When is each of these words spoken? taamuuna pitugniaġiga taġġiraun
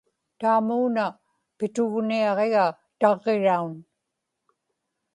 taamuuna 0.39 1.03
pitugniaġiga 1.57 2.65
taġġiraun 2.99 3.73